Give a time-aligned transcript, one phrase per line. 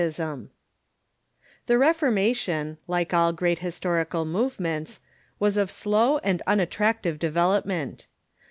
[0.01, 0.49] ]The
[1.77, 4.99] Reformation, like all great historical movements,
[5.39, 8.07] was of slow and unattractive development.